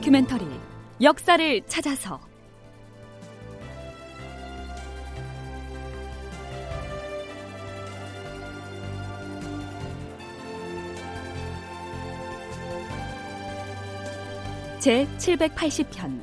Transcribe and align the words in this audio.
다큐멘터리 0.00 0.46
역사를 1.02 1.62
찾아서. 1.66 2.18
제 14.78 15.06
780편 15.18 16.22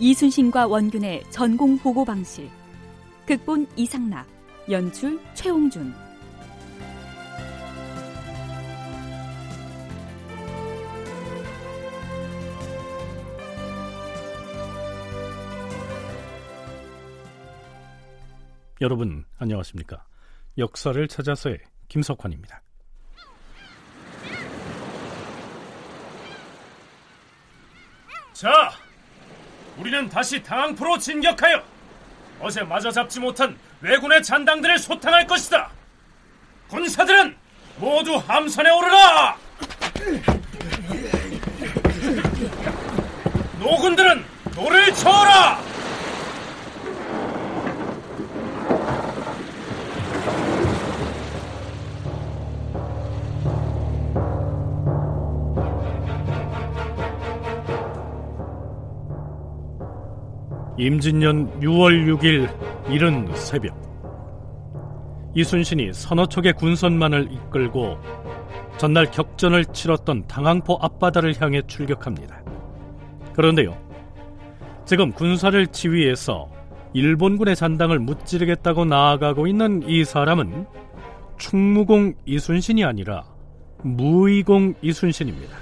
이순신과 0.00 0.66
원균의 0.66 1.22
전공 1.30 1.78
보고 1.78 2.04
방식. 2.04 2.50
극본 3.26 3.68
이상락 3.76 4.26
연출 4.68 5.20
최홍준 5.34 5.94
여러분 18.82 19.24
안녕하십니까? 19.38 20.04
역사를 20.58 21.08
찾아서의 21.08 21.58
김석환입니다. 21.88 22.60
자, 28.34 28.70
우리는 29.78 30.08
다시 30.10 30.42
당항포로 30.42 30.98
진격하여 30.98 31.62
어제 32.38 32.62
마저 32.62 32.90
잡지 32.90 33.18
못한 33.18 33.58
왜군의 33.80 34.22
잔당들을 34.22 34.78
소탕할 34.78 35.26
것이다. 35.26 35.70
군사들은 36.68 37.34
모두 37.78 38.16
함선에 38.16 38.68
오르라. 38.70 39.38
노군들은 43.58 44.24
노를 44.54 44.92
쳐라. 44.92 45.45
임진년 60.86 61.60
6월 61.60 62.06
6일 62.06 62.92
이른 62.92 63.28
새벽 63.34 63.74
이순신이 65.34 65.92
서너 65.92 66.26
척의 66.26 66.52
군선만을 66.52 67.32
이끌고 67.32 67.98
전날 68.78 69.10
격전을 69.10 69.64
치렀던 69.64 70.28
당항포 70.28 70.78
앞바다를 70.80 71.34
향해 71.40 71.60
출격합니다. 71.66 72.40
그런데요, 73.34 73.76
지금 74.84 75.10
군사를 75.10 75.66
지휘해서 75.66 76.48
일본군의 76.92 77.56
잔당을 77.56 77.98
무찌르겠다고 77.98 78.84
나아가고 78.84 79.48
있는 79.48 79.82
이 79.86 80.04
사람은 80.04 80.66
충무공 81.36 82.14
이순신이 82.26 82.84
아니라 82.84 83.24
무의공 83.82 84.74
이순신입니다. 84.82 85.56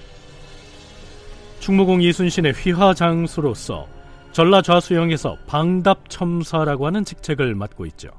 충무공 1.60 2.02
이순신의 2.02 2.52
휘하 2.52 2.92
장수로서 2.92 3.93
전라 4.34 4.62
좌수영에서 4.62 5.38
방답첨사라고 5.46 6.88
하는 6.88 7.04
직책을 7.04 7.54
맡고 7.54 7.86
있죠. 7.86 8.10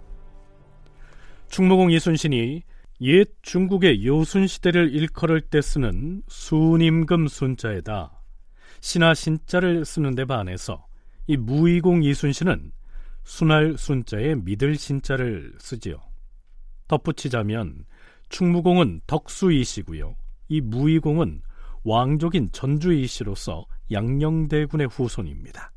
충무공 1.49 1.91
이순신이 1.91 2.63
옛 3.01 3.27
중국의 3.41 4.05
요순 4.05 4.47
시대를 4.47 4.95
일컬을 4.95 5.41
때 5.41 5.61
쓰는 5.61 6.23
수님금 6.29 7.27
순자에다 7.27 8.21
신하 8.79 9.13
신자를 9.13 9.83
쓰는 9.83 10.15
데 10.15 10.23
반해서 10.23 10.85
이 11.27 11.35
무의공 11.35 12.03
이순신은 12.03 12.71
순할 13.25 13.75
순자에 13.77 14.35
믿을 14.35 14.75
신자를 14.75 15.55
쓰지요. 15.59 15.97
덧붙이자면 16.87 17.83
충무공은 18.29 19.01
덕수이시고요. 19.05 20.15
이 20.47 20.61
무의공은 20.61 21.41
왕족인 21.83 22.53
전주이시로서 22.53 23.65
양녕대군의 23.91 24.87
후손입니다. 24.87 25.73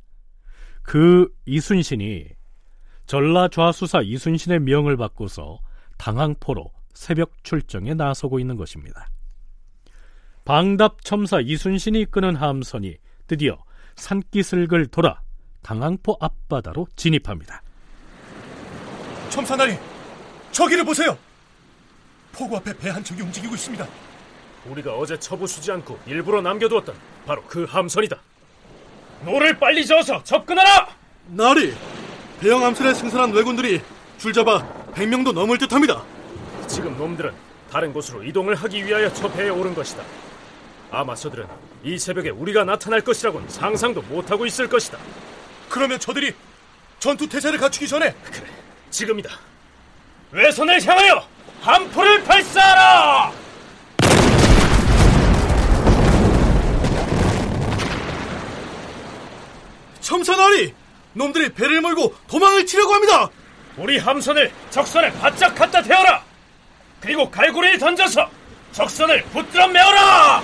그 0.89 1.29
이순신이 1.45 2.29
전라좌수사 3.05 4.01
이순신의 4.01 4.61
명을 4.61 4.97
받고서 4.97 5.59
당항포로 5.99 6.73
새벽 6.95 7.45
출정에 7.45 7.93
나서고 7.93 8.41
있는 8.41 8.57
것입니다. 8.57 9.07
방답첨사 10.47 11.41
이순신이 11.41 12.01
이끄는 12.01 12.37
함선이 12.37 12.97
드디어 13.27 13.59
산기슭을 13.97 14.87
돌아 14.87 15.21
당항포 15.61 16.17
앞바다로 16.21 16.87
진입합니다. 16.97 17.61
첨사나리, 19.29 19.75
저기를 20.53 20.87
보세요. 20.87 21.19
포구 22.33 22.57
앞에 22.57 22.75
배 22.79 22.89
한 22.89 23.05
척이 23.05 23.21
움직이고 23.21 23.55
있습니다. 23.55 23.87
우리가 24.65 24.97
어제 24.97 25.19
쳐부수지 25.19 25.71
않고 25.71 25.99
일부러 26.07 26.41
남겨두었던 26.41 26.95
바로 27.27 27.45
그 27.45 27.65
함선이다. 27.65 28.19
노를 29.25 29.59
빨리 29.59 29.85
저어서 29.85 30.23
접근하라! 30.25 30.89
나리, 31.29 31.75
대형 32.41 32.65
함선에 32.65 32.95
승선한 32.95 33.33
왜군들이 33.33 33.81
줄잡아 34.19 34.67
100명도 34.95 35.33
넘을 35.33 35.59
듯합니다. 35.59 36.03
지금 36.67 36.97
놈들은 36.97 37.33
다른 37.71 37.93
곳으로 37.93 38.23
이동을 38.23 38.55
하기 38.55 38.85
위하여 38.85 39.13
저 39.13 39.31
배에 39.31 39.49
오른 39.49 39.75
것이다. 39.75 40.03
아마 40.91 41.15
저들은 41.15 41.47
이 41.85 41.99
새벽에 41.99 42.31
우리가 42.31 42.65
나타날 42.65 43.03
것이라고는 43.03 43.49
상상도 43.49 44.03
못하고 44.03 44.47
있을 44.47 44.69
것이다. 44.69 44.99
그러면 45.69 45.99
저들이 45.99 46.35
전투 46.99 47.29
태세를 47.29 47.59
갖추기 47.59 47.87
전에 47.87 48.15
그래, 48.25 48.47
지금이다. 48.91 49.31
외선을 50.33 50.83
향하여 50.85 51.27
함포를 51.61 52.25
발사하라! 52.25 53.33
첨사나리, 60.09 60.73
놈들이 61.13 61.51
배를 61.51 61.83
몰고 61.83 62.15
도망을 62.29 62.65
치려고 62.65 62.95
합니다. 62.95 63.29
우리 63.77 63.99
함선을 63.99 64.51
적선에 64.71 65.13
바짝 65.13 65.55
갖다 65.55 65.83
대어라. 65.83 66.25
그리고 66.99 67.31
갈고리를 67.31 67.79
던져서 67.79 68.27
적선을 68.73 69.23
붙들어 69.25 69.69
메어라. 69.69 70.43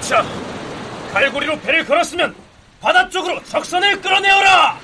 자, 0.00 0.26
갈고리로 1.12 1.60
배를 1.60 1.84
걸었으면 1.86 2.34
바다 2.80 3.08
쪽으로 3.08 3.40
적선을 3.44 4.00
끌어내어라. 4.00 4.80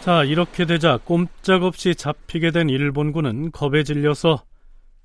자, 0.00 0.24
이렇게 0.24 0.64
되자 0.64 0.96
꼼짝없이 0.96 1.94
잡히게 1.94 2.52
된 2.52 2.70
일본군은 2.70 3.52
겁에 3.52 3.82
질려서 3.82 4.44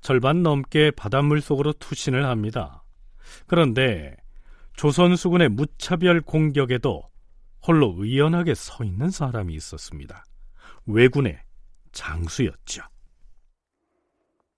절반 0.00 0.42
넘게 0.42 0.90
바닷물 0.90 1.42
속으로 1.42 1.74
투신을 1.74 2.24
합니다. 2.24 2.82
그런데 3.46 4.16
조선수군의 4.76 5.50
무차별 5.50 6.22
공격에도 6.22 7.02
홀로 7.66 7.94
의연하게 7.98 8.54
서 8.54 8.84
있는 8.84 9.10
사람이 9.10 9.52
있었습니다. 9.54 10.24
왜군의 10.86 11.40
장수였죠. 11.92 12.82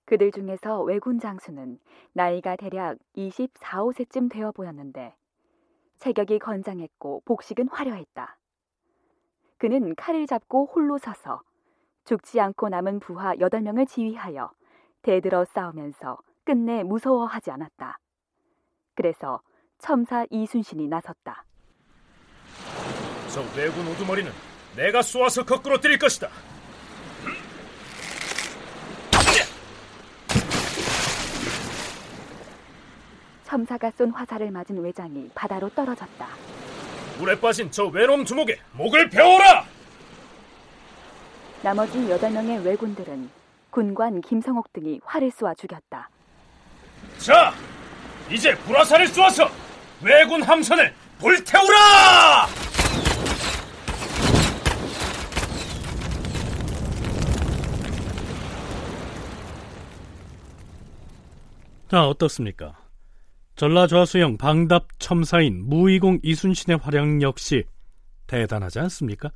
그들 0.04 0.30
중에서 0.30 0.82
왜군 0.82 1.18
장수는 1.18 1.80
나이가 2.12 2.54
대략 2.54 2.96
24, 3.14 3.82
5세쯤 3.82 4.30
되어 4.30 4.52
보였는데 4.52 5.14
체격이 5.98 6.38
건장했고 6.38 7.22
복식은 7.24 7.68
화려했다. 7.70 8.38
그는 9.58 9.94
칼을 9.96 10.26
잡고 10.26 10.66
홀로 10.66 10.98
서서 10.98 11.42
죽지 12.04 12.40
않고 12.40 12.68
남은 12.68 13.00
부하 13.00 13.34
8명을 13.34 13.86
지휘하여 13.86 14.50
대들어 15.02 15.44
싸우면서 15.44 16.18
끝내 16.44 16.82
무서워하지 16.82 17.50
않았다. 17.50 17.98
그래서 18.94 19.40
첨사 19.78 20.24
이순신이 20.30 20.88
나섰다. 20.88 21.44
저 23.28 23.42
왜군 23.56 23.86
우두머리는 23.88 24.32
내가 24.76 25.02
쏘아서 25.02 25.44
거꾸로 25.44 25.78
때릴 25.78 25.98
것이다. 25.98 26.28
첨사가 33.44 33.90
쏜 33.92 34.10
화살을 34.10 34.50
맞은 34.50 34.82
외장이 34.82 35.30
바다로 35.34 35.68
떨어졌다. 35.70 36.28
물에 37.18 37.38
빠진 37.40 37.70
저 37.70 37.86
외놈 37.86 38.24
두목의 38.24 38.58
목을 38.72 39.10
베어라! 39.10 39.64
나머지 41.62 42.08
여덟 42.08 42.30
명의 42.30 42.64
왜군들은 42.64 43.28
군관 43.70 44.20
김성옥 44.20 44.72
등이 44.72 45.00
활을 45.04 45.30
쏘아 45.32 45.54
죽였다. 45.54 46.08
자, 47.18 47.52
이제 48.30 48.54
불화살을 48.54 49.08
쏘아서 49.08 49.50
왜군 50.02 50.42
함선을 50.42 50.94
불태우라! 51.18 52.46
자, 61.90 62.06
어떻습니까? 62.06 62.76
전라좌수영 63.58 64.36
방답 64.36 64.86
첨사인 65.00 65.68
무이공 65.68 66.20
이순신의 66.22 66.78
활약 66.78 67.22
역시 67.22 67.64
대단하지 68.28 68.78
않습니까? 68.78 69.32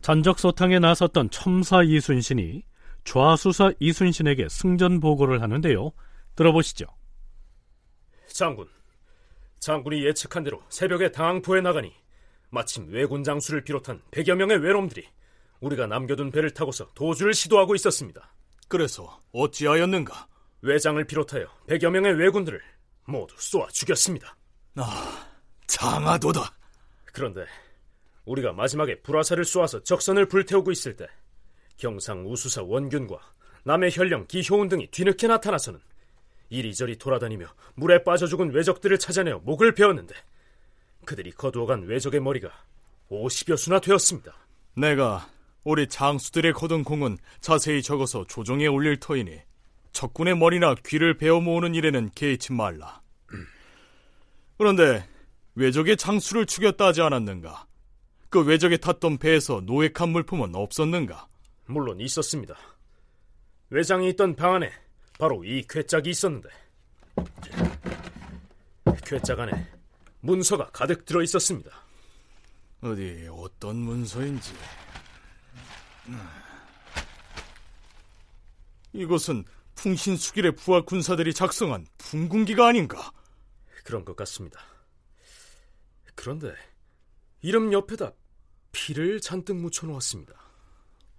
잔적소탕에 0.00 0.78
나섰던 0.78 1.30
첨사 1.30 1.82
이순신이 1.82 2.62
좌수사 3.02 3.72
이순신에게 3.80 4.48
승전 4.48 5.00
보고를 5.00 5.42
하는데요. 5.42 5.90
들어보시죠. 6.36 6.86
장군, 8.28 8.68
장군이 9.58 10.04
예측한 10.04 10.44
대로 10.44 10.62
새벽에 10.68 11.10
당항포에 11.10 11.60
나가니 11.60 12.03
마침 12.54 12.86
왜군 12.88 13.24
장수를 13.24 13.62
비롯한 13.64 14.00
100여 14.12 14.36
명의 14.36 14.56
외놈들이 14.58 15.06
우리가 15.60 15.86
남겨둔 15.86 16.30
배를 16.30 16.50
타고서 16.52 16.88
도주를 16.94 17.34
시도하고 17.34 17.74
있었습니다. 17.74 18.32
그래서 18.68 19.20
어찌하였는가? 19.32 20.28
외장을 20.62 21.04
비롯하여 21.04 21.46
100여 21.68 21.90
명의 21.90 22.14
왜군들을 22.14 22.60
모두 23.06 23.34
쏘아 23.38 23.68
죽였습니다. 23.68 24.36
아, 24.76 25.26
장하도다. 25.66 26.54
그런데 27.12 27.44
우리가 28.24 28.52
마지막에 28.52 29.00
불화살을 29.02 29.44
쏘아서 29.44 29.82
적선을 29.82 30.28
불태우고 30.28 30.70
있을 30.70 30.96
때 30.96 31.06
경상 31.76 32.30
우수사 32.30 32.62
원균과 32.62 33.18
남의 33.64 33.90
현령 33.90 34.26
기효운 34.26 34.68
등이 34.68 34.90
뒤늦게 34.90 35.26
나타나서는 35.26 35.80
이리저리 36.50 36.98
돌아다니며 36.98 37.46
물에 37.74 38.04
빠져 38.04 38.26
죽은 38.26 38.52
외적들을 38.52 38.98
찾아내어 38.98 39.40
목을 39.40 39.74
베었는데 39.74 40.14
그들이 41.04 41.32
거두어간 41.32 41.84
외적의 41.84 42.20
머리가 42.20 42.50
50여 43.10 43.56
수나 43.56 43.80
되었습니다. 43.80 44.34
내가 44.74 45.28
우리 45.62 45.88
장수들의 45.88 46.52
거둔 46.52 46.84
공은 46.84 47.18
자세히 47.40 47.82
적어서 47.82 48.24
조정에 48.26 48.66
올릴 48.66 48.98
터이니 48.98 49.40
적군의 49.92 50.36
머리나 50.36 50.74
귀를 50.84 51.16
베어 51.16 51.40
모으는 51.40 51.74
일에는 51.74 52.10
개의치 52.14 52.52
말라. 52.52 53.00
그런데 54.58 55.08
외적의 55.54 55.96
장수를 55.96 56.46
죽였다 56.46 56.86
하지 56.86 57.00
않았는가? 57.02 57.66
그 58.28 58.44
외적에 58.44 58.76
탔던 58.76 59.18
배에서 59.18 59.62
노획한 59.64 60.08
물품은 60.10 60.54
없었는가? 60.54 61.28
물론 61.66 62.00
있었습니다. 62.00 62.56
외장이 63.70 64.10
있던 64.10 64.34
방 64.34 64.54
안에 64.54 64.70
바로 65.18 65.44
이 65.44 65.62
괴짝이 65.68 66.10
있었는데 66.10 66.48
괴짝 69.04 69.40
안에 69.40 69.73
문서가 70.24 70.70
가득 70.70 71.04
들어 71.04 71.22
있었습니다. 71.22 71.70
어디 72.80 73.28
어떤 73.30 73.76
문서인지. 73.76 74.54
이것은 78.94 79.44
풍신수길의 79.74 80.56
부하 80.56 80.80
군사들이 80.82 81.34
작성한 81.34 81.86
풍군기가 81.98 82.66
아닌가? 82.66 83.12
그런 83.84 84.04
것 84.04 84.16
같습니다. 84.16 84.60
그런데 86.14 86.54
이름 87.42 87.72
옆에다 87.72 88.12
피를 88.72 89.20
잔뜩 89.20 89.56
묻혀 89.56 89.86
놓았습니다. 89.86 90.32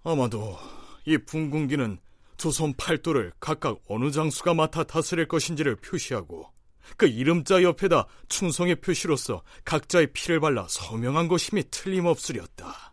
아마도 0.02 0.58
이 1.04 1.16
풍군기는 1.16 1.98
조선 2.38 2.74
팔도를 2.74 3.32
각각 3.38 3.80
어느 3.86 4.10
장수가 4.10 4.54
맡아 4.54 4.82
다스릴 4.82 5.28
것인지를 5.28 5.76
표시하고 5.76 6.55
그 6.96 7.06
이름자 7.06 7.62
옆에다 7.62 8.06
충성의 8.28 8.76
표시로서 8.76 9.42
각자의 9.64 10.08
피를 10.12 10.40
발라 10.40 10.66
서명한 10.68 11.28
것임이 11.28 11.64
틀림없으렸다. 11.70 12.92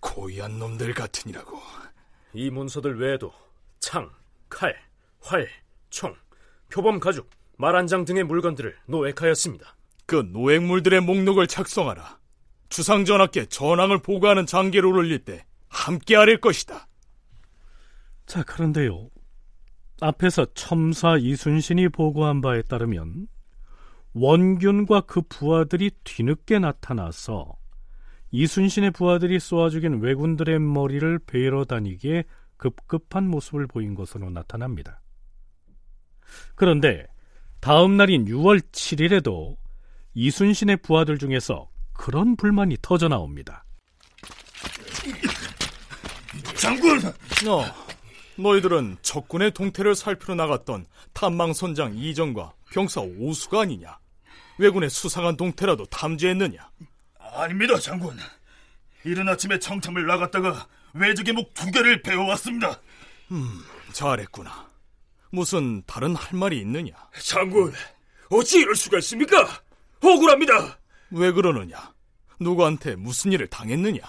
고의한 0.00 0.58
놈들 0.58 0.94
같으니라고. 0.94 1.60
이 2.32 2.50
문서들 2.50 2.98
외에도 2.98 3.32
창, 3.80 4.10
칼, 4.48 4.74
활, 5.20 5.48
총, 5.90 6.14
표범 6.68 7.00
가죽, 7.00 7.28
말안장 7.56 8.04
등의 8.04 8.24
물건들을 8.24 8.76
노획하였습니다. 8.86 9.76
그 10.06 10.28
노획물들의 10.32 11.00
목록을 11.00 11.46
작성하라. 11.46 12.18
주상 12.68 13.04
전하께 13.04 13.46
전황을 13.46 14.02
보고하는 14.02 14.44
장계를 14.46 14.86
올릴 14.86 15.24
때 15.24 15.44
함께 15.68 16.16
아뢸 16.16 16.40
것이다. 16.40 16.86
자, 18.26 18.42
그런데요. 18.42 19.08
앞에서 20.00 20.46
첨사 20.54 21.16
이순신이 21.16 21.88
보고한 21.88 22.40
바에 22.40 22.62
따르면 22.62 23.28
원균과 24.12 25.02
그 25.02 25.22
부하들이 25.22 25.90
뒤늦게 26.04 26.58
나타나서 26.58 27.54
이순신의 28.30 28.90
부하들이 28.92 29.38
쏘아 29.38 29.70
죽인 29.70 30.00
왜군들의 30.00 30.58
머리를 30.58 31.18
베러 31.20 31.64
다니기에 31.64 32.24
급급한 32.56 33.28
모습을 33.28 33.66
보인 33.66 33.94
것으로 33.94 34.30
나타납니다. 34.30 35.00
그런데 36.54 37.06
다음 37.60 37.96
날인 37.96 38.26
6월 38.26 38.60
7일에도 38.60 39.56
이순신의 40.14 40.78
부하들 40.78 41.18
중에서 41.18 41.70
그런 41.92 42.36
불만이 42.36 42.78
터져 42.82 43.08
나옵니다. 43.08 43.64
장군! 46.56 47.00
너, 47.44 47.64
너희들은 48.38 48.98
적군의 49.02 49.52
동태를 49.52 49.94
살피러 49.94 50.34
나갔던 50.34 50.86
탐망선장 51.14 51.96
이정과 51.96 52.52
병사 52.70 53.00
오수가 53.00 53.62
아니냐? 53.62 53.98
왜군의 54.58 54.90
수상한 54.90 55.36
동태라도 55.36 55.86
탐지했느냐? 55.86 56.70
아닙니다, 57.18 57.78
장군. 57.78 58.16
이른 59.04 59.28
아침에 59.28 59.58
청참을 59.58 60.06
나갔다가 60.06 60.66
외적의 60.94 61.34
목 61.34 61.52
두 61.54 61.70
개를 61.70 62.02
베어왔습니다. 62.02 62.80
음, 63.32 63.60
잘했구나. 63.92 64.66
무슨 65.30 65.82
다른 65.86 66.14
할 66.14 66.38
말이 66.38 66.58
있느냐? 66.60 66.94
장군, 67.22 67.72
어찌 68.30 68.58
이럴 68.58 68.74
수가 68.74 68.98
있습니까? 68.98 69.46
억울합니다. 70.02 70.78
왜 71.10 71.32
그러느냐? 71.32 71.92
누구한테 72.40 72.96
무슨 72.96 73.32
일을 73.32 73.46
당했느냐? 73.48 74.00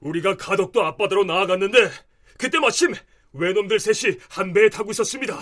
우리가 0.00 0.36
가덕도 0.36 0.84
앞바다로 0.84 1.24
나아갔는데 1.24 1.90
그때 2.38 2.58
마침 2.58 2.94
외놈들 3.38 3.78
셋이 3.80 4.16
한 4.28 4.52
배에 4.52 4.68
타고 4.68 4.90
있었습니다. 4.90 5.38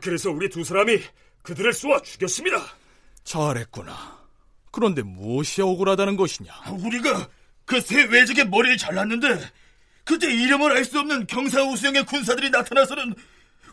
그래서 0.00 0.30
우리 0.30 0.48
두 0.48 0.64
사람이 0.64 1.00
그들을 1.42 1.72
쏘아 1.72 2.00
죽였습니다. 2.00 2.58
잘했구나. 3.24 4.20
그런데 4.70 5.02
무엇이 5.02 5.60
억울하다는 5.62 6.16
것이냐? 6.16 6.52
우리가 6.84 7.28
그 7.64 7.80
세 7.80 8.02
외적의 8.04 8.48
머리를 8.48 8.76
잘랐는데 8.76 9.38
그때 10.04 10.32
이름을 10.32 10.72
알 10.72 10.84
수 10.84 10.98
없는 11.00 11.26
경사우수영의 11.26 12.04
군사들이 12.06 12.50
나타나서는 12.50 13.14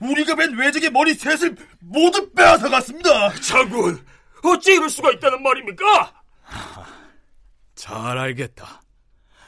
우리가 0.02 0.36
뵌 0.36 0.56
외적의 0.58 0.92
머리 0.92 1.14
셋을 1.14 1.56
모두 1.80 2.32
빼앗아 2.32 2.70
갔습니다. 2.70 3.34
장군, 3.42 4.06
어찌 4.44 4.74
이럴 4.74 4.90
수가 4.90 5.12
있다는 5.12 5.42
말입니까? 5.44 6.14
잘 7.76 8.18
알겠다. 8.18 8.82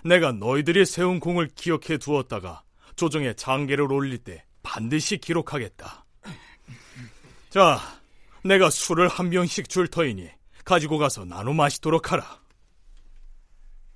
내가 0.03 0.31
너희들이 0.31 0.85
세운 0.85 1.19
공을 1.19 1.49
기억해 1.55 1.97
두었다가 1.99 2.63
조정에 3.01 3.33
장계를 3.33 3.91
올릴 3.91 4.19
때 4.19 4.45
반드시 4.61 5.17
기록하겠다. 5.17 6.05
자, 7.49 7.79
내가 8.43 8.69
술을 8.69 9.07
한 9.07 9.31
병씩 9.31 9.69
줄 9.69 9.87
터이니 9.87 10.29
가지고 10.63 10.99
가서 10.99 11.25
나눠 11.25 11.51
마시도록 11.51 12.11
하라. 12.11 12.23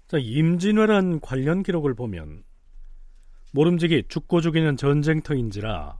자, 0.07 0.17
임진왜란 0.19 1.19
관련 1.19 1.61
기록을 1.61 1.93
보면 1.93 2.43
모름지기 3.53 4.05
죽고 4.07 4.41
죽이는 4.41 4.75
전쟁터인지라 4.75 5.99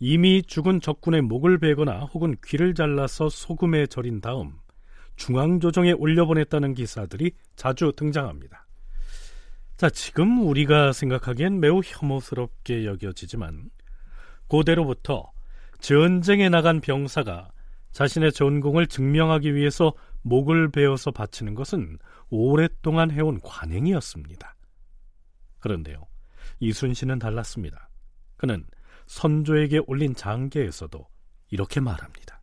이미 0.00 0.42
죽은 0.42 0.80
적군의 0.80 1.22
목을 1.22 1.58
베거나 1.58 2.00
혹은 2.06 2.34
귀를 2.44 2.74
잘라서 2.74 3.28
소금에 3.28 3.86
절인 3.86 4.20
다음 4.20 4.58
중앙조정에 5.14 5.92
올려보냈다는 5.92 6.74
기사들이 6.74 7.30
자주 7.54 7.92
등장합니다. 7.94 8.66
자, 9.80 9.88
지금 9.88 10.46
우리가 10.46 10.92
생각하기엔 10.92 11.58
매우 11.58 11.80
혐오스럽게 11.82 12.84
여겨지지만 12.84 13.70
고대로부터 14.46 15.32
전쟁에 15.80 16.50
나간 16.50 16.82
병사가 16.82 17.50
자신의 17.90 18.32
전공을 18.32 18.88
증명하기 18.88 19.54
위해서 19.54 19.94
목을 20.20 20.70
베어서 20.70 21.12
바치는 21.12 21.54
것은 21.54 21.98
오랫동안 22.28 23.10
해온 23.10 23.40
관행이었습니다. 23.40 24.54
그런데요, 25.60 26.06
이순신은 26.58 27.18
달랐습니다. 27.18 27.88
그는 28.36 28.66
선조에게 29.06 29.80
올린 29.86 30.14
장계에서도 30.14 31.08
이렇게 31.48 31.80
말합니다. 31.80 32.42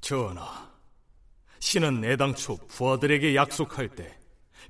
전하, 0.00 0.70
신은 1.58 2.00
내당초 2.00 2.58
부하들에게 2.68 3.34
약속할 3.34 3.88
때 3.88 4.16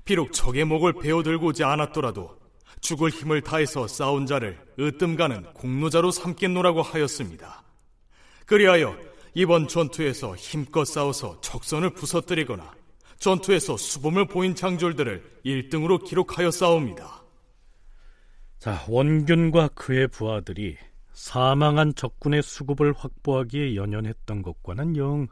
비록 0.03 0.33
적의 0.33 0.65
목을 0.65 0.93
베어들고지 0.93 1.63
않았더라도 1.63 2.37
죽을 2.81 3.09
힘을 3.09 3.41
다해서 3.41 3.87
싸운 3.87 4.25
자를 4.25 4.59
으뜸가는 4.79 5.53
공로자로 5.53 6.11
삼겠노라고 6.11 6.81
하였습니다. 6.81 7.63
그리하여 8.45 8.95
이번 9.33 9.67
전투에서 9.67 10.35
힘껏 10.35 10.85
싸워서 10.85 11.41
적선을 11.41 11.91
부서뜨리거나 11.91 12.73
전투에서 13.17 13.77
수범을 13.77 14.27
보인 14.27 14.55
장졸들을 14.55 15.41
1등으로 15.45 16.03
기록하여 16.03 16.51
싸웁니다. 16.51 17.23
자, 18.59 18.85
원균과 18.87 19.69
그의 19.69 20.07
부하들이 20.07 20.77
사망한 21.13 21.95
적군의 21.95 22.43
수급을 22.43 22.93
확보하기에 22.93 23.75
연연했던 23.75 24.41
것과는 24.41 24.97
영 24.97 25.27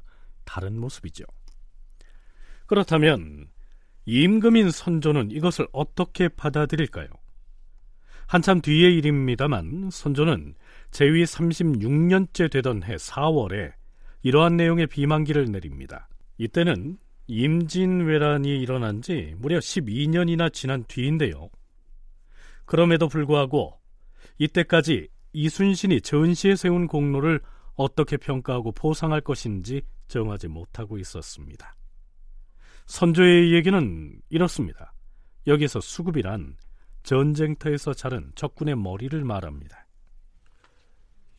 다른 0.45 0.79
모습이죠. 0.79 1.25
그렇다면 2.65 3.47
임금인 4.05 4.71
선조는 4.71 5.31
이것을 5.31 5.67
어떻게 5.71 6.27
받아들일까요? 6.27 7.07
한참 8.27 8.61
뒤의 8.61 8.97
일입니다만 8.97 9.89
선조는 9.91 10.55
제위 10.91 11.23
36년째 11.23 12.51
되던 12.51 12.83
해 12.83 12.95
4월에 12.95 13.73
이러한 14.23 14.57
내용의 14.57 14.87
비만기를 14.87 15.51
내립니다. 15.51 16.07
이때는 16.37 16.97
임진왜란이 17.27 18.59
일어난 18.59 19.01
지 19.01 19.35
무려 19.37 19.59
12년이나 19.59 20.51
지난 20.51 20.83
뒤인데요. 20.87 21.49
그럼에도 22.65 23.07
불구하고 23.07 23.79
이때까지 24.37 25.09
이순신이 25.33 26.01
전시에 26.01 26.55
세운 26.55 26.87
공로를 26.87 27.41
어떻게 27.75 28.17
평가하고 28.17 28.71
포상할 28.71 29.21
것인지 29.21 29.81
정하지 30.07 30.47
못하고 30.47 30.97
있었습니다. 30.97 31.75
선조의 32.85 33.53
얘기는 33.53 34.21
이렇습니다. 34.29 34.93
여기서 35.47 35.81
수급이란 35.81 36.55
전쟁터에서 37.03 37.93
자른 37.93 38.31
적군의 38.35 38.75
머리를 38.75 39.23
말합니다. 39.23 39.85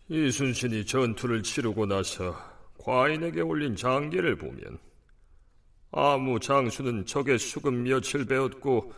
이순신이 0.09 0.85
전투를 0.85 1.43
치르고 1.43 1.87
나서 1.87 2.37
과인에게 2.79 3.41
올린 3.41 3.75
장계를 3.75 4.37
보면 4.37 4.79
아무 5.93 6.39
장수는 6.39 7.07
적의 7.07 7.39
수급 7.39 7.73
며칠 7.75 8.27
배웠고 8.27 8.93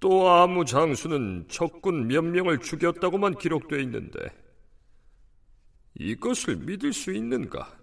또 0.00 0.28
아무 0.30 0.64
장수는 0.64 1.46
적군 1.48 2.06
몇 2.06 2.22
명을 2.22 2.58
죽였다고만 2.58 3.36
기록되어 3.36 3.80
있는데 3.80 4.18
이것을 5.94 6.56
믿을 6.56 6.92
수 6.92 7.12
있는가? 7.12 7.77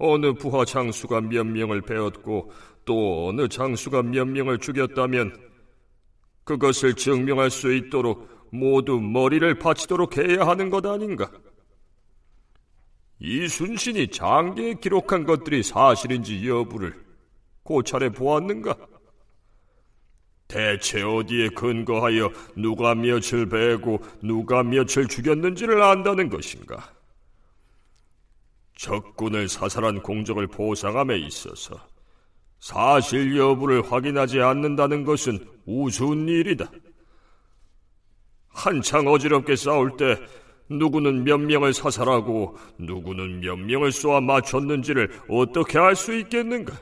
어느 0.00 0.32
부하 0.32 0.64
장수가 0.64 1.20
몇 1.20 1.44
명을 1.44 1.82
배웠고 1.82 2.50
또 2.86 3.28
어느 3.28 3.48
장수가 3.48 4.02
몇 4.02 4.26
명을 4.26 4.58
죽였다면 4.58 5.36
그것을 6.44 6.94
증명할 6.94 7.50
수 7.50 7.72
있도록 7.72 8.28
모두 8.50 8.98
머리를 8.98 9.58
바치도록 9.58 10.16
해야 10.16 10.46
하는 10.46 10.70
것 10.70 10.84
아닌가? 10.86 11.30
이순신이 13.20 14.08
장계에 14.08 14.74
기록한 14.80 15.24
것들이 15.24 15.62
사실인지 15.62 16.48
여부를 16.48 16.94
고찰해 17.62 18.10
보았는가? 18.10 18.74
대체 20.48 21.02
어디에 21.02 21.50
근거하여 21.50 22.32
누가 22.56 22.94
며칠 22.94 23.46
베고 23.46 24.00
누가 24.22 24.62
며칠 24.62 25.06
죽였는지를 25.06 25.80
안다는 25.82 26.30
것인가? 26.30 26.99
적군을 28.80 29.46
사살한 29.48 30.00
공적을 30.00 30.46
보상함에 30.46 31.18
있어서 31.18 31.76
사실 32.60 33.36
여부를 33.36 33.92
확인하지 33.92 34.40
않는다는 34.40 35.04
것은 35.04 35.38
우스운 35.66 36.26
일이다. 36.26 36.70
한창 38.48 39.06
어지럽게 39.06 39.56
싸울 39.56 39.96
때 39.98 40.18
누구는 40.70 41.24
몇 41.24 41.36
명을 41.38 41.74
사살하고 41.74 42.56
누구는 42.78 43.40
몇 43.40 43.56
명을 43.56 43.92
쏘아 43.92 44.22
맞췄는지를 44.22 45.10
어떻게 45.28 45.78
알 45.78 45.94
수 45.94 46.14
있겠는가? 46.14 46.72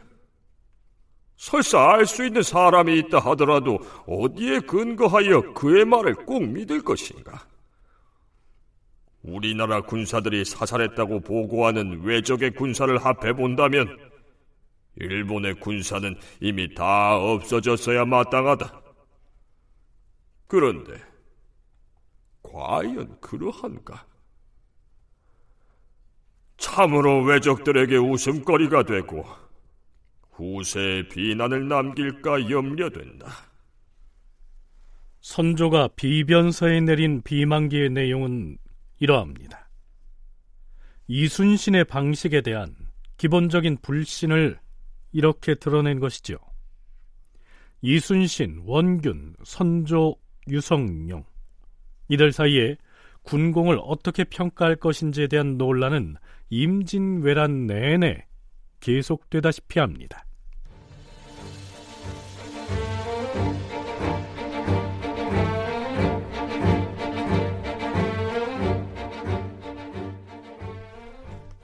설사 1.37 1.81
알 1.81 2.07
수 2.07 2.25
있는 2.25 2.43
사람이 2.43 2.97
있다 2.99 3.19
하더라도 3.19 3.79
어디에 4.07 4.61
근거하여 4.61 5.53
그의 5.53 5.85
말을 5.85 6.15
꼭 6.15 6.45
믿을 6.45 6.83
것인가? 6.83 7.45
우리나라 9.33 9.81
군사들이 9.83 10.45
사살했다고 10.45 11.21
보고하는 11.21 12.03
외적의 12.03 12.53
군사를 12.53 12.97
합해 12.99 13.33
본다면 13.35 13.97
일본의 14.97 15.55
군사는 15.61 16.17
이미 16.41 16.75
다 16.75 17.17
없어졌어야 17.17 18.05
마땅하다. 18.05 18.83
그런데 20.47 21.01
과연 22.43 23.21
그러한가? 23.21 24.07
참으로 26.57 27.23
외적들에게 27.23 27.97
웃음거리가 27.97 28.83
되고 28.85 29.25
후세의 30.33 31.09
비난을 31.09 31.69
남길까 31.69 32.51
염려된다. 32.51 33.29
선조가 35.21 35.89
비변서에 35.97 36.81
내린 36.81 37.23
비만기의 37.23 37.91
내용은 37.91 38.59
이러합니다. 38.99 39.69
이순신의 41.07 41.85
방식에 41.85 42.41
대한 42.41 42.75
기본적인 43.17 43.79
불신을 43.83 44.59
이렇게 45.13 45.55
드러낸 45.55 46.01
것이죠. 46.01 46.37
이순신, 47.81 48.63
원균, 48.65 49.35
선조, 49.45 50.17
유성룡 50.49 51.25
이들 52.09 52.33
사이에 52.33 52.77
군공을 53.23 53.79
어떻게 53.83 54.25
평가할 54.25 54.77
것인지에 54.77 55.27
대한 55.29 55.59
논란은 55.59 56.17
임진왜란 56.51 57.67
내내 57.67 58.27
계속되다시피 58.81 59.79
합니다. 59.79 60.25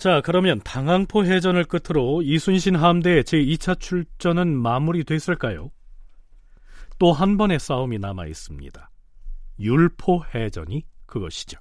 자, 0.05 0.21
그러면 0.23 0.61
당항포 0.63 1.25
해전을 1.25 1.65
끝으로 1.65 2.21
이순신 2.21 2.77
함대의 2.77 3.23
제2차 3.23 3.81
출전은 3.81 4.55
마무리됐을까요? 4.55 5.71
또 6.99 7.11
한 7.13 7.39
번의 7.39 7.59
싸움이 7.59 7.99
남아 8.01 8.27
있습니다. 8.27 8.91
율포 9.59 10.25
해전이 10.35 10.85
그것이죠. 11.07 11.59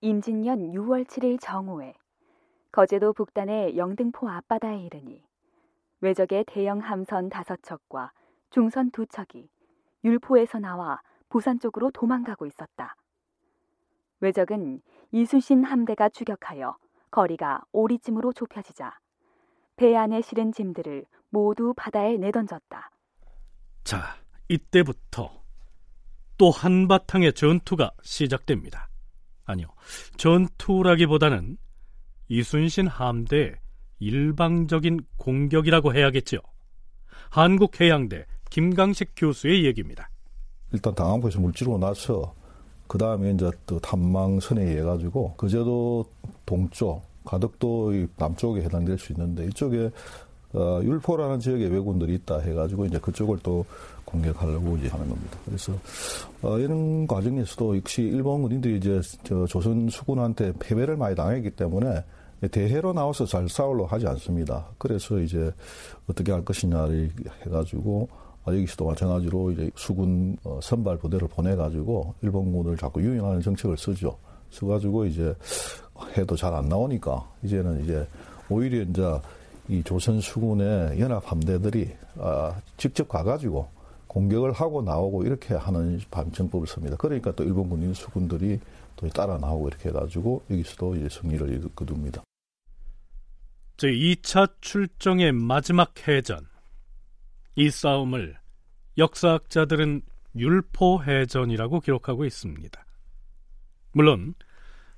임진년 0.00 0.72
6월 0.72 1.04
7일 1.04 1.38
정오에 1.38 1.92
거제도 2.72 3.12
북단의 3.12 3.76
영등포 3.76 4.30
앞바다에 4.30 4.86
이르니 4.86 5.22
외적의 6.00 6.44
대형 6.46 6.78
함선 6.78 7.28
다섯 7.28 7.62
척과 7.62 8.10
중선 8.48 8.90
두 8.90 9.04
척이 9.04 9.50
율포에서 10.02 10.60
나와 10.60 11.02
부산 11.28 11.60
쪽으로 11.60 11.90
도망가고 11.90 12.46
있었다. 12.46 12.96
외적은 14.20 14.80
이순신 15.14 15.62
함대가 15.62 16.08
추격하여 16.08 16.76
거리가 17.12 17.62
오리쯤으로 17.70 18.32
좁혀지자 18.32 18.98
배 19.76 19.94
안에 19.94 20.20
실은 20.22 20.50
짐들을 20.50 21.04
모두 21.30 21.72
바다에 21.76 22.16
내던졌다. 22.16 22.90
자, 23.84 24.16
이때부터 24.48 25.30
또 26.36 26.50
한바탕의 26.50 27.34
전투가 27.34 27.92
시작됩니다. 28.02 28.88
아니요, 29.44 29.68
전투라기보다는 30.16 31.58
이순신 32.26 32.88
함대 32.88 33.54
일방적인 34.00 34.98
공격이라고 35.16 35.94
해야겠죠. 35.94 36.38
한국해양대 37.30 38.26
김강식 38.50 39.12
교수의 39.16 39.64
얘기입니다. 39.64 40.10
일단 40.72 40.92
당항포에서 40.92 41.38
물질고 41.38 41.78
나서 41.78 42.34
그 42.86 42.98
다음에 42.98 43.32
이제 43.32 43.50
또 43.66 43.78
탐망선에 43.80 44.62
의해 44.62 44.82
가지고 44.82 45.34
그제도 45.36 46.04
동쪽 46.46 47.02
가덕도 47.24 47.92
남쪽에 48.16 48.62
해당될 48.62 48.98
수 48.98 49.12
있는데 49.12 49.46
이쪽에 49.46 49.90
어, 50.52 50.80
율포라는 50.82 51.40
지역에 51.40 51.66
왜군들이 51.66 52.14
있다 52.14 52.38
해가지고 52.38 52.86
이제 52.86 52.98
그쪽을 52.98 53.38
또 53.42 53.64
공격하려고 54.04 54.76
이제 54.76 54.88
하는 54.88 55.08
겁니다. 55.08 55.36
그래서 55.44 55.72
어, 56.42 56.58
이런 56.58 57.06
과정에서도 57.06 57.76
역시 57.78 58.02
일본 58.02 58.42
군인들이 58.42 58.76
이제 58.76 59.00
저 59.24 59.46
조선 59.46 59.88
수군한테 59.88 60.52
패배를 60.60 60.96
많이 60.96 61.16
당했기 61.16 61.50
때문에 61.50 62.04
대해로 62.50 62.92
나와서 62.92 63.24
잘 63.24 63.48
싸우려 63.48 63.84
하지 63.86 64.06
않습니다. 64.06 64.66
그래서 64.78 65.18
이제 65.18 65.50
어떻게 66.08 66.30
할 66.30 66.44
것이냐를 66.44 67.10
해가지고 67.44 68.08
아, 68.12 68.23
여기서도 68.46 68.86
마찬가지로 68.86 69.52
이제 69.52 69.70
수군 69.76 70.36
어, 70.44 70.60
선발 70.62 70.98
부대를 70.98 71.28
보내가지고 71.28 72.14
일본군을 72.22 72.76
자꾸 72.76 73.02
유인하는 73.02 73.40
정책을 73.40 73.76
쓰죠. 73.76 74.16
써가지고 74.50 75.06
이제 75.06 75.34
해도 76.16 76.36
잘 76.36 76.54
안 76.54 76.68
나오니까 76.68 77.28
이제는 77.42 77.84
이제 77.84 78.06
오히려 78.48 78.82
이제 78.82 79.02
이 79.68 79.82
조선 79.82 80.20
수군의 80.20 81.00
연합 81.00 81.30
함대들이 81.30 81.90
아, 82.18 82.54
직접 82.76 83.08
가가지고 83.08 83.66
공격을 84.06 84.52
하고 84.52 84.82
나오고 84.82 85.24
이렇게 85.24 85.54
하는 85.54 86.00
반정법을 86.10 86.66
씁니다. 86.66 86.96
그러니까 86.96 87.32
또 87.32 87.42
일본 87.42 87.68
군인 87.68 87.94
수군들이 87.94 88.60
또 88.96 89.08
따라 89.08 89.38
나오고 89.38 89.68
이렇게 89.68 89.88
해가지고 89.88 90.42
여기서도 90.50 90.96
이제 90.96 91.08
승리를 91.08 91.62
거둡니다. 91.74 92.22
제 93.76 93.88
2차 93.88 94.52
출정의 94.60 95.32
마지막 95.32 95.92
해전. 96.06 96.46
이 97.56 97.70
싸움을 97.70 98.36
역사학자들은 98.98 100.02
율포해전이라고 100.36 101.80
기록하고 101.80 102.24
있습니다. 102.24 102.84
물론 103.92 104.34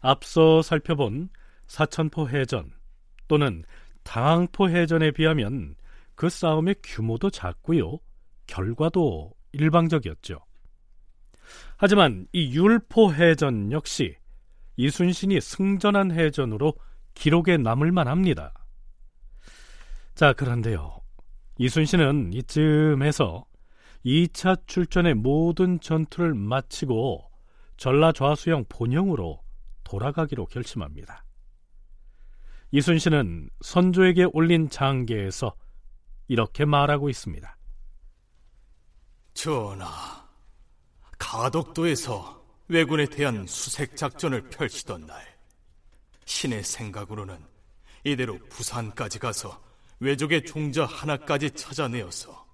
앞서 0.01 0.63
살펴본 0.63 1.29
사천포 1.67 2.29
해전 2.29 2.73
또는 3.29 3.65
당항포 4.03 4.69
해전에 4.71 5.11
비하면 5.11 5.75
그 6.15 6.29
싸움의 6.29 6.77
규모도 6.83 7.31
작고요. 7.31 7.99
결과도 8.47 9.35
일방적이었죠. 9.53 10.39
하지만 11.77 12.27
이 12.33 12.57
율포 12.57 13.13
해전 13.13 13.73
역시 13.73 14.17
이순신이 14.77 15.41
승전한 15.41 16.13
해전으로 16.13 16.75
기록에 17.15 17.57
남을 17.57 17.93
만합니다. 17.93 18.53
자, 20.15 20.33
그런데요. 20.33 21.01
이순신은 21.59 22.33
이쯤에서 22.35 23.47
2차 24.05 24.67
출전의 24.67 25.15
모든 25.15 25.81
전투를 25.81 26.35
마치고 26.35 27.31
전라좌수영 27.77 28.67
본영으로 28.69 29.43
돌아가기로 29.85 30.47
결심합니다. 30.47 31.25
이순신은 32.73 33.51
선조에게 33.63 34.27
올린 34.33 34.69
장계에서 34.69 35.55
이렇게 36.29 36.65
말하고 36.65 37.09
있습니다. 37.09 37.57
전하, 39.33 39.87
가덕도에서 41.19 42.45
왜군에 42.69 43.07
대한 43.07 43.47
수색 43.47 43.97
작전을 43.97 44.49
펼치던 44.51 45.07
날, 45.07 45.25
신의 46.25 46.65
생각으로는 46.65 47.39
이대로 48.05 48.39
부산까지 48.51 49.19
가서 49.21 49.63
외족의 50.01 50.45
종자 50.45 50.85
하나까지 50.85 51.51
찾아내어서 51.53 52.47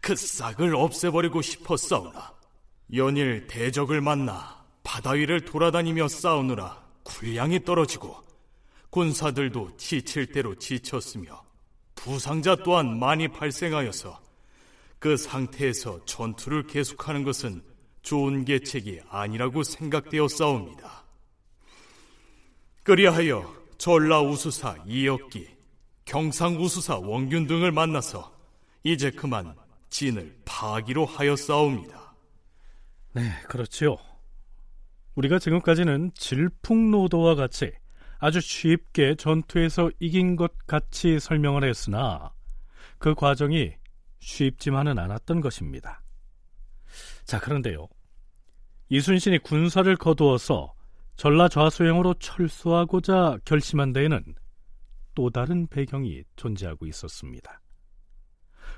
그 0.00 0.16
싹을 0.16 0.74
없애버리고 0.74 1.42
싶었사오나 1.42 2.34
연일 2.94 3.46
대적을 3.46 4.00
만나 4.00 4.64
바다 4.82 5.10
위를 5.10 5.44
돌아다니며 5.44 6.08
싸우느라 6.08 6.82
군량이 7.04 7.64
떨어지고 7.64 8.16
군사들도 8.90 9.76
지칠 9.76 10.26
대로 10.26 10.54
지쳤으며 10.54 11.44
부상자 11.94 12.56
또한 12.56 12.98
많이 12.98 13.28
발생하여서 13.28 14.20
그 14.98 15.16
상태에서 15.16 16.04
전투를 16.06 16.66
계속하는 16.66 17.22
것은 17.22 17.62
좋은 18.02 18.44
계책이 18.44 19.02
아니라고 19.10 19.62
생각되어 19.62 20.28
싸웁니다. 20.28 21.04
그리하여 22.82 23.54
전라 23.76 24.22
우수사 24.22 24.76
이역기, 24.86 25.57
경상 26.08 26.56
우수사 26.58 26.96
원균 26.96 27.46
등을 27.46 27.70
만나서 27.70 28.34
이제 28.82 29.10
그만 29.10 29.54
진을 29.90 30.38
파기로 30.46 31.04
하여 31.04 31.36
싸웁니다. 31.36 32.14
네, 33.12 33.30
그렇지요. 33.46 33.98
우리가 35.16 35.38
지금까지는 35.38 36.12
질풍노도와 36.14 37.34
같이 37.34 37.72
아주 38.18 38.40
쉽게 38.40 39.16
전투에서 39.16 39.90
이긴 40.00 40.36
것 40.36 40.52
같이 40.66 41.20
설명을 41.20 41.68
했으나 41.68 42.32
그 42.96 43.14
과정이 43.14 43.74
쉽지만은 44.20 44.98
않았던 44.98 45.42
것입니다. 45.42 46.02
자, 47.26 47.38
그런데요. 47.38 47.86
이순신이 48.88 49.40
군사를 49.40 49.94
거두어서 49.94 50.72
전라 51.16 51.48
좌수영으로 51.48 52.14
철수하고자 52.14 53.40
결심한 53.44 53.92
데에는 53.92 54.24
또 55.18 55.30
다른 55.30 55.66
배경이 55.66 56.22
존재하고 56.36 56.86
있었습니다. 56.86 57.60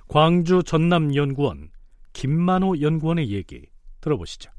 광주 0.09 0.63
전남연구원 0.63 1.69
김만호 2.15 2.81
연구원의 2.81 3.31
얘기 3.31 3.67
들어보시죠. 4.01 4.51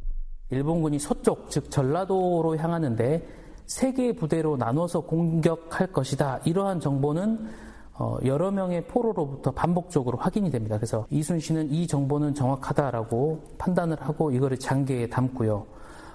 일본군이 0.52 1.00
서쪽, 1.00 1.50
즉 1.50 1.72
전라도로 1.72 2.56
향하는데 2.56 3.28
세 3.65 3.94
개의 3.94 4.13
부대로 4.15 4.58
나눠서 4.58 5.02
공격할 5.08 5.91
것이다. 5.91 6.41
이러한 6.46 6.80
정보는 6.80 7.50
어, 7.98 8.20
여러 8.26 8.52
명의 8.52 8.86
포로로부터 8.86 9.50
반복적으로 9.50 10.20
확인이 10.20 10.52
됩니다. 10.52 10.78
그래서 10.78 11.08
이순신은 11.10 11.72
이 11.72 11.88
정보는 11.88 12.36
정확하다라고 12.36 13.56
판단을 13.58 14.00
하고 14.00 14.30
이거를 14.30 14.60
장계에 14.60 15.08
담고요. 15.10 15.65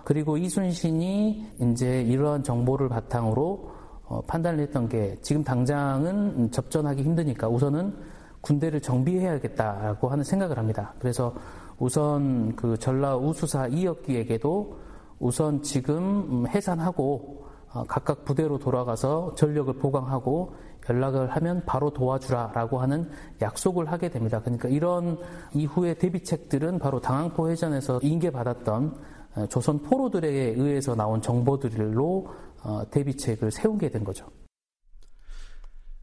그리고 0.04 0.36
이순신이 0.36 1.54
이제 1.72 2.02
이러한 2.02 2.44
정보를 2.44 2.88
바탕으로 2.88 3.75
어, 4.08 4.22
판단을 4.26 4.60
했던 4.60 4.88
게 4.88 5.16
지금 5.20 5.42
당장은 5.42 6.50
접전하기 6.50 7.02
힘드니까 7.02 7.48
우선은 7.48 7.94
군대를 8.40 8.80
정비해야겠다라고 8.80 10.08
하는 10.08 10.22
생각을 10.22 10.58
합니다. 10.58 10.94
그래서 11.00 11.34
우선 11.78 12.54
그 12.54 12.78
전라 12.78 13.16
우수사 13.16 13.66
이역기에게도 13.66 14.78
우선 15.18 15.62
지금 15.62 16.46
해산하고 16.48 17.46
어, 17.72 17.84
각각 17.88 18.24
부대로 18.24 18.58
돌아가서 18.58 19.34
전력을 19.34 19.74
보강하고 19.74 20.54
연락을 20.88 21.30
하면 21.30 21.62
바로 21.66 21.90
도와주라라고 21.90 22.78
하는 22.78 23.10
약속을 23.42 23.90
하게 23.90 24.08
됩니다. 24.08 24.40
그러니까 24.40 24.68
이런 24.68 25.18
이후의 25.52 25.98
대비책들은 25.98 26.78
바로 26.78 27.00
당항포 27.00 27.50
회전에서 27.50 27.98
인계받았던 28.02 28.94
어, 29.36 29.46
조선 29.48 29.80
포로들에 29.80 30.28
의해서 30.28 30.94
나온 30.94 31.20
정보들로 31.20 32.28
어, 32.28 32.45
대비책을 32.90 33.50
세우게 33.50 33.90
된 33.90 34.04
거죠. 34.04 34.30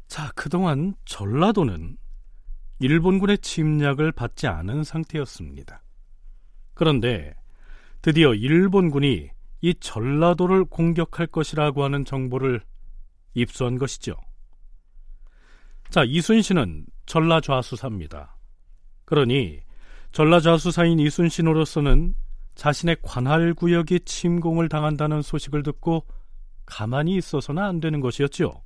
자, 0.07 0.31
그동안 0.35 0.95
전라도는 1.05 1.97
일본군의 2.79 3.39
침략을 3.39 4.11
받지 4.11 4.47
않은 4.47 4.83
상태였습니다. 4.83 5.81
그런데 6.73 7.33
드디어 8.01 8.33
일본군이 8.33 9.29
이 9.61 9.73
전라도를 9.79 10.65
공격할 10.65 11.27
것이라고 11.27 11.83
하는 11.83 12.03
정보를 12.03 12.61
입수한 13.33 13.77
것이죠. 13.77 14.15
자, 15.89 16.03
이순신은 16.03 16.85
전라좌수사입니다. 17.05 18.35
그러니 19.05 19.61
전라좌수사인 20.11 20.99
이순신으로서는 20.99 22.15
자신의 22.55 22.97
관할 23.01 23.53
구역이 23.53 24.01
침공을 24.01 24.69
당한다는 24.69 25.21
소식을 25.21 25.63
듣고 25.63 26.05
가만히 26.65 27.15
있어서는 27.17 27.62
안 27.62 27.80
되는 27.80 27.99
것이었죠. 27.99 28.63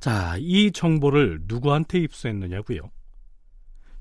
자, 0.00 0.36
이 0.38 0.72
정보를 0.72 1.40
누구한테 1.42 1.98
입수했느냐고요? 2.00 2.90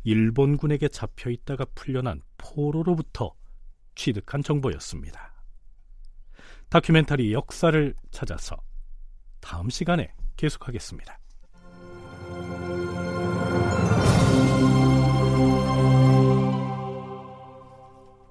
일본군에게 0.03 0.87
잡혀 0.89 1.29
있다가 1.31 1.65
풀려난 1.73 2.21
포로로부터 2.37 3.33
취득한 3.95 4.43
정보였습니다. 4.43 5.33
다큐멘터리 6.69 7.33
역사를 7.33 7.95
찾아서 8.11 8.55
다음 9.39 9.69
시간에 9.69 10.13
계속하겠습니다. 10.35 11.19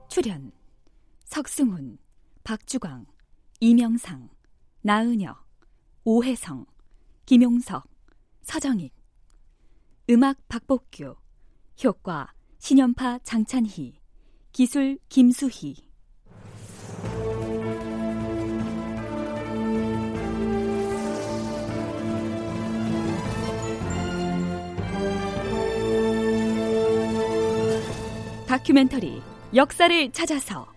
출연 0.09 0.53
석승훈, 1.25 1.99
박주광, 2.45 3.07
이명상, 3.67 4.29
나은여, 4.83 5.35
오혜성 6.05 6.67
김용석, 7.25 7.89
서정익. 8.43 8.93
음악 10.11 10.37
박복규 10.49 11.17
효과 11.83 12.31
신연파 12.59 13.21
장찬희 13.21 13.95
기술 14.53 14.99
김수희. 15.09 15.77
다큐멘터리 28.47 29.23
역사를 29.55 30.13
찾아서 30.13 30.71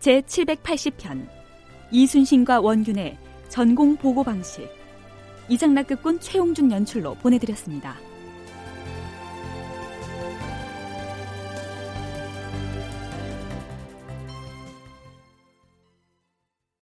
제 0.00 0.22
780편 0.22 1.43
이순신과 1.94 2.60
원균의 2.60 3.16
전공 3.48 3.96
보고 3.96 4.24
방식 4.24 4.68
이장락극군 5.48 6.18
최용준 6.18 6.72
연출로 6.72 7.14
보내드렸습니다. 7.14 7.94